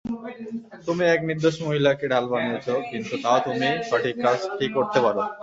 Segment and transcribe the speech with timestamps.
[0.85, 5.21] তুমি এক নির্দোষ মহিলাকে ঢাল বানিয়েছো, কিন্তু তাও তুমি সঠিক কাজটি করতে পারো।